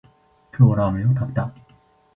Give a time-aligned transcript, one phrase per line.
[0.57, 1.53] 今日はラーメンを食べた